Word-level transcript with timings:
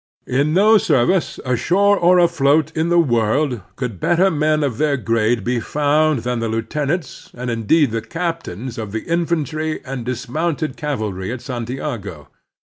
In 0.25 0.51
no 0.51 0.79
service, 0.79 1.39
ashore 1.45 1.95
or 1.95 2.17
afloat, 2.17 2.71
in 2.75 2.89
the 2.89 2.97
world 2.97 3.61
could 3.75 3.99
better 3.99 4.31
men 4.31 4.63
of 4.63 4.79
their 4.79 4.97
grade 4.97 5.43
be 5.43 5.57
fotmd 5.59 6.23
than 6.23 6.39
the 6.39 6.49
lieu 6.49 6.63
tenants, 6.63 7.29
and 7.35 7.51
indeed 7.51 7.91
the 7.91 8.01
captains, 8.01 8.79
of 8.79 8.93
the 8.93 9.01
infantry 9.03 9.79
and 9.85 10.03
dismotmted 10.03 10.75
cavalry 10.75 11.31
at 11.31 11.41
Santiago. 11.41 12.29